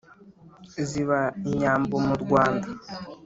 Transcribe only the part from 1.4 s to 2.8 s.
inyambo mu Rwanda